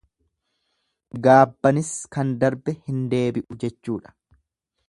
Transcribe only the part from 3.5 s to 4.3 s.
jechuudha.